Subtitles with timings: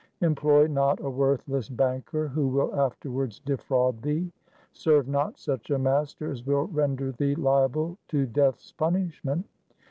[0.21, 4.31] Employ not a worthless banker who will afterwards defraud thee.
[4.73, 9.45] Serve not such a master as will render thee liable to Death's punishment.